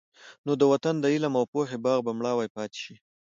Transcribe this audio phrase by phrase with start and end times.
[0.45, 2.95] نو د وطن د علم او پوهې باغ به مړاوی پاتې شي.